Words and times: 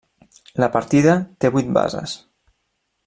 La 0.63 0.69
partida 0.75 1.13
té 1.45 1.53
vuit 1.57 1.69
bases. 1.79 2.17